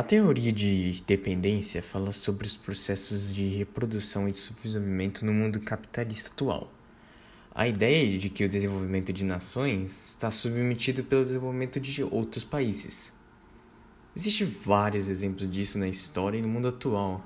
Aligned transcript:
A 0.00 0.02
teoria 0.02 0.50
de 0.50 1.02
dependência 1.06 1.82
fala 1.82 2.10
sobre 2.10 2.46
os 2.46 2.56
processos 2.56 3.34
de 3.34 3.48
reprodução 3.48 4.26
e 4.26 4.32
subdesenvolvimento 4.32 5.26
no 5.26 5.30
mundo 5.34 5.60
capitalista 5.60 6.30
atual. 6.30 6.72
A 7.54 7.68
ideia 7.68 8.16
de 8.16 8.30
que 8.30 8.42
o 8.42 8.48
desenvolvimento 8.48 9.12
de 9.12 9.22
nações 9.22 10.12
está 10.12 10.30
submetido 10.30 11.04
pelo 11.04 11.22
desenvolvimento 11.22 11.78
de 11.78 12.02
outros 12.02 12.44
países. 12.44 13.12
Existem 14.16 14.46
vários 14.46 15.06
exemplos 15.06 15.46
disso 15.50 15.78
na 15.78 15.86
história 15.86 16.38
e 16.38 16.42
no 16.42 16.48
mundo 16.48 16.68
atual. 16.68 17.22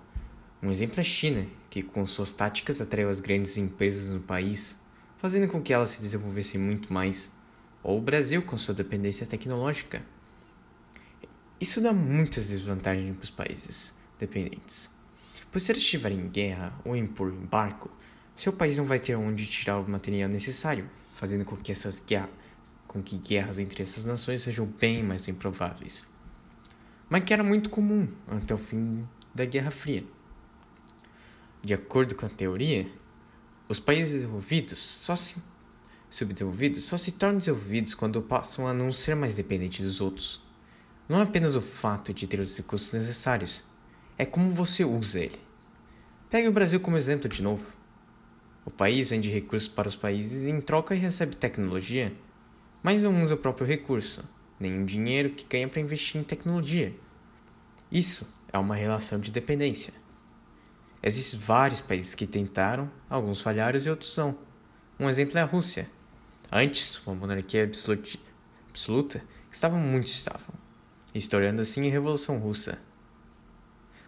Um 0.61 0.69
exemplo 0.69 0.97
é 0.99 1.03
a 1.03 1.05
China, 1.05 1.47
que 1.71 1.81
com 1.81 2.05
suas 2.05 2.33
táticas 2.33 2.81
atraiu 2.81 3.09
as 3.09 3.21
grandes 3.21 3.57
empresas 3.57 4.11
no 4.11 4.19
país, 4.19 4.77
fazendo 5.19 5.47
com 5.47 5.63
que 5.63 5.73
elas 5.73 5.91
se 5.91 6.03
desenvolvessem 6.03 6.61
muito 6.61 6.93
mais, 6.93 7.31
ou 7.85 7.99
o 7.99 8.03
Brasil 8.03 8.43
com 8.43 8.57
sua 8.57 8.75
dependência 8.75 9.25
tecnológica. 9.25 10.03
Isso 11.65 11.81
dá 11.81 11.95
muitas 11.95 12.49
desvantagens 12.49 13.17
para 13.17 13.25
os 13.25 13.31
países 13.31 13.95
dependentes, 14.21 14.91
pois 15.51 15.65
se 15.65 15.73
eles 15.73 15.83
estiverem 15.83 16.19
em 16.19 16.29
guerra 16.29 16.79
ou 16.85 16.95
em 16.95 17.07
por 17.07 17.33
embarco, 17.33 17.91
seu 18.37 18.53
país 18.53 18.77
não 18.77 18.85
vai 18.85 18.99
ter 18.99 19.15
onde 19.15 19.47
tirar 19.47 19.79
o 19.79 19.89
material 19.89 20.29
necessário, 20.29 20.91
fazendo 21.15 21.43
com 21.43 21.57
que 21.57 21.73
essas 21.73 22.03
guerras, 22.07 22.29
com 22.87 23.03
que 23.03 23.17
guerras 23.17 23.59
entre 23.59 23.83
essas 23.83 24.05
nações 24.05 24.43
sejam 24.43 24.67
bem 24.67 25.03
mais 25.03 25.27
improváveis. 25.27 26.05
Mas 27.09 27.25
que 27.25 27.33
era 27.33 27.43
muito 27.43 27.71
comum 27.71 28.09
até 28.29 28.53
o 28.53 28.59
fim 28.59 29.09
da 29.35 29.47
Guerra 29.47 29.71
Fria. 29.71 30.05
De 31.63 31.73
acordo 31.73 32.15
com 32.15 32.27
a 32.27 32.29
teoria, 32.29 32.87
os 33.71 33.81
países 33.81 34.13
desenvolvidos 34.13 34.79
só 34.79 35.17
se 35.17 35.37
subdesenvolvidos 36.11 36.85
só 36.85 36.99
se 36.99 37.13
tornam 37.13 37.39
desenvolvidos 37.39 37.95
quando 37.95 38.21
passam 38.21 38.69
a 38.69 38.75
não 38.75 38.93
ser 38.93 39.17
mais 39.17 39.35
dependentes 39.35 39.83
dos 39.83 40.03
outros. 40.03 40.45
Não 41.09 41.21
é 41.21 41.23
apenas 41.23 41.55
o 41.55 41.61
fato 41.61 42.15
de 42.15 42.27
ter 42.27 42.41
os 42.41 42.57
recursos 42.57 42.93
necessários, 42.93 43.63
é 44.17 44.25
como 44.25 44.51
você 44.51 44.85
usa 44.85 45.21
ele. 45.21 45.39
Pegue 46.31 46.49
o 46.49 46.53
Brasil 46.53 46.81
como 46.81 46.97
exemplo 46.97 47.29
de 47.29 47.43
novo. 47.43 47.75
O 48.65 48.71
país 48.71 49.11
vende 49.11 49.31
recursos 49.31 49.69
para 49.69 49.87
os 49.87 49.95
países 49.95 50.43
e 50.43 50.49
em 50.49 50.61
troca 50.61 50.95
recebe 50.95 51.37
tecnologia, 51.37 52.13
mas 52.83 53.03
não 53.03 53.23
usa 53.23 53.35
o 53.35 53.39
próprio 53.39 53.67
recurso, 53.67 54.25
nem 54.59 54.83
o 54.83 54.87
dinheiro 54.87 55.31
que 55.31 55.45
ganha 55.45 55.69
para 55.69 55.81
investir 55.81 56.21
em 56.21 56.25
tecnologia. 56.25 56.95
Isso 57.93 58.27
é 58.51 58.59
uma 58.59 58.75
relação 58.75 59.21
de 59.21 59.31
dependência. 59.31 59.93
Existem 61.03 61.39
vários 61.39 61.83
países 61.83 62.15
que 62.15 62.27
tentaram, 62.27 62.91
alguns 63.11 63.43
falharam 63.43 63.79
e 63.79 63.91
outros 63.91 64.17
não. 64.17 64.39
Um 64.99 65.11
exemplo 65.11 65.37
é 65.37 65.43
a 65.43 65.45
Rússia. 65.45 65.91
Antes, 66.51 67.05
uma 67.07 67.15
monarquia 67.15 67.65
absoluta, 67.65 69.23
estava 69.53 69.77
muito 69.77 70.07
estável, 70.07 70.55
historiando 71.15 71.63
assim 71.63 71.87
a 71.87 71.91
Revolução 71.91 72.39
Russa. 72.39 72.79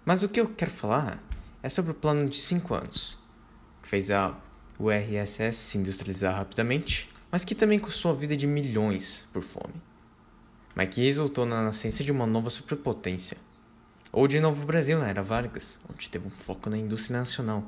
Mas 0.05 0.23
o 0.23 0.29
que 0.29 0.41
eu 0.41 0.49
quero 0.49 0.71
falar 0.71 1.23
é 1.63 1.69
sobre 1.69 1.93
o 1.93 1.95
plano 1.95 2.29
de 2.29 2.37
cinco 2.37 2.75
anos, 2.75 3.19
que 3.83 3.89
fez 3.89 4.11
a 4.11 4.37
URSS 4.79 5.57
se 5.57 5.79
industrializar 5.79 6.35
rapidamente, 6.35 7.09
mas 7.31 7.45
que 7.45 7.55
também 7.55 7.79
custou 7.79 8.11
a 8.11 8.15
vida 8.15 8.37
de 8.37 8.47
milhões 8.47 9.27
por 9.33 9.43
fome, 9.43 9.75
mas 10.75 10.95
que 10.95 11.05
resultou 11.05 11.47
na 11.47 11.63
nascença 11.63 12.05
de 12.05 12.13
uma 12.13 12.27
nova 12.27 12.51
superpotência. 12.51 13.37
Ou 14.13 14.29
de 14.29 14.41
novo 14.41 14.65
Brasil 14.65 14.99
na 14.99 15.09
era 15.09 15.23
Vargas, 15.23 15.79
onde 15.91 16.09
teve 16.09 16.27
um 16.27 16.31
foco 16.31 16.71
na 16.71 16.79
indústria 16.79 17.19
nacional. 17.19 17.65